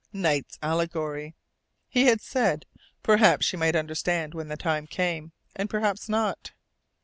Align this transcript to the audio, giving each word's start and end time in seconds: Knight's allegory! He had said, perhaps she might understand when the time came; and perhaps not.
Knight's 0.11 0.57
allegory! 0.63 1.35
He 1.87 2.05
had 2.05 2.21
said, 2.21 2.65
perhaps 3.03 3.45
she 3.45 3.55
might 3.55 3.75
understand 3.75 4.33
when 4.33 4.47
the 4.47 4.57
time 4.57 4.87
came; 4.87 5.31
and 5.55 5.69
perhaps 5.69 6.09
not. 6.09 6.53